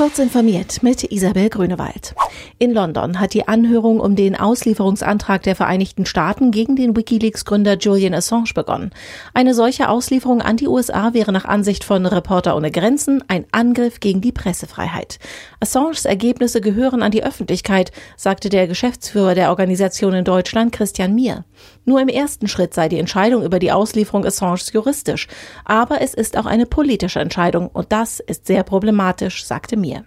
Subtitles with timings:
[0.00, 2.14] Kurz informiert mit Isabel Grünewald.
[2.58, 8.14] In London hat die Anhörung um den Auslieferungsantrag der Vereinigten Staaten gegen den Wikileaks-Gründer Julian
[8.14, 8.92] Assange begonnen.
[9.34, 14.00] Eine solche Auslieferung an die USA wäre nach Ansicht von Reporter ohne Grenzen ein Angriff
[14.00, 15.18] gegen die Pressefreiheit.
[15.60, 21.44] Assanges Ergebnisse gehören an die Öffentlichkeit, sagte der Geschäftsführer der Organisation in Deutschland Christian Mier.
[21.84, 25.28] Nur im ersten Schritt sei die Entscheidung über die Auslieferung Assanges juristisch,
[25.66, 30.04] aber es ist auch eine politische Entscheidung und das ist sehr problematisch, sagte Mier mir.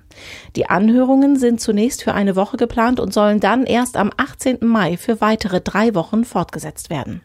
[0.56, 4.60] Die Anhörungen sind zunächst für eine Woche geplant und sollen dann erst am 18.
[4.62, 7.22] Mai für weitere drei Wochen fortgesetzt werden.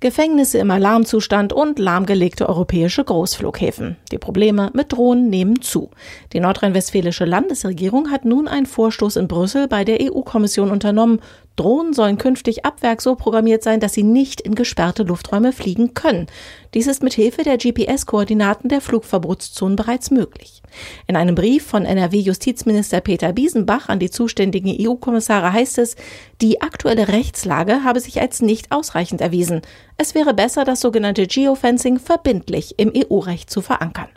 [0.00, 3.96] Gefängnisse im Alarmzustand und lahmgelegte europäische Großflughäfen.
[4.12, 5.90] Die Probleme mit Drohnen nehmen zu.
[6.34, 11.20] Die nordrhein-westfälische Landesregierung hat nun einen Vorstoß in Brüssel bei der EU-Kommission unternommen,
[11.56, 15.94] Drohnen sollen künftig ab Werk so programmiert sein, dass sie nicht in gesperrte Lufträume fliegen
[15.94, 16.26] können.
[16.74, 20.62] Dies ist mit Hilfe der GPS-Koordinaten der Flugverbotszonen bereits möglich.
[21.06, 25.94] In einem Brief von NRW-Justizminister Peter Biesenbach an die zuständigen EU-Kommissare heißt es,
[26.40, 29.62] die aktuelle Rechtslage habe sich als nicht ausreichend erwiesen.
[29.96, 34.08] Es wäre besser, das sogenannte Geofencing verbindlich im EU-Recht zu verankern.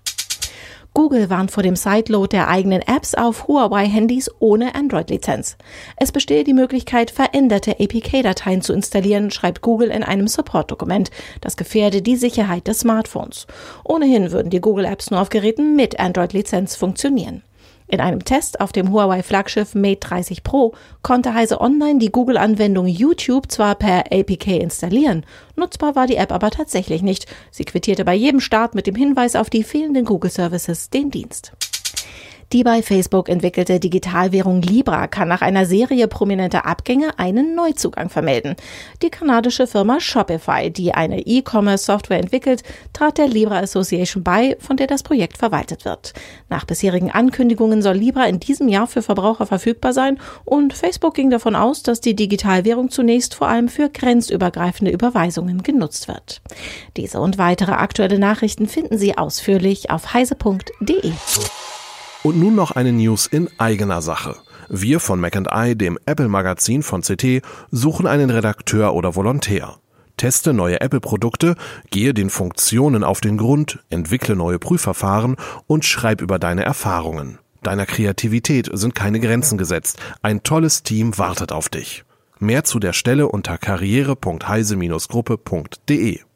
[0.98, 5.56] Google warnt vor dem Sideload der eigenen Apps auf Huawei-Handys ohne Android-Lizenz.
[5.96, 11.12] Es bestehe die Möglichkeit, veränderte APK-Dateien zu installieren, schreibt Google in einem Support-Dokument.
[11.40, 13.46] Das gefährde die Sicherheit des Smartphones.
[13.84, 17.44] Ohnehin würden die Google-Apps nur auf Geräten mit Android-Lizenz funktionieren.
[17.90, 23.50] In einem Test auf dem Huawei-Flaggschiff Mate 30 Pro konnte Heise Online die Google-Anwendung YouTube
[23.50, 27.28] zwar per APK installieren, nutzbar war die App aber tatsächlich nicht.
[27.50, 31.54] Sie quittierte bei jedem Start mit dem Hinweis auf die fehlenden Google-Services den Dienst.
[32.54, 38.56] Die bei Facebook entwickelte Digitalwährung Libra kann nach einer Serie prominenter Abgänge einen Neuzugang vermelden.
[39.02, 44.88] Die kanadische Firma Shopify, die eine E-Commerce-Software entwickelt, trat der Libra Association bei, von der
[44.88, 46.14] das Projekt verwaltet wird.
[46.48, 51.30] Nach bisherigen Ankündigungen soll Libra in diesem Jahr für Verbraucher verfügbar sein und Facebook ging
[51.30, 56.42] davon aus, dass die Digitalwährung zunächst vor allem für grenzübergreifende Überweisungen genutzt wird.
[56.96, 61.12] Diese und weitere aktuelle Nachrichten finden Sie ausführlich auf heise.de.
[62.24, 64.36] Und nun noch eine News in eigener Sache.
[64.70, 67.42] Wir von Mac I, dem Apple-Magazin von CT,
[67.72, 69.78] suchen einen Redakteur oder Volontär.
[70.18, 71.56] Teste neue Apple-Produkte,
[71.90, 77.40] gehe den Funktionen auf den Grund, entwickle neue Prüfverfahren und schreib über deine Erfahrungen.
[77.64, 80.00] Deiner Kreativität sind keine Grenzen gesetzt.
[80.22, 82.06] Ein tolles Team wartet auf dich.
[82.40, 86.27] Mehr zu der Stelle unter karriere.heise-gruppe.de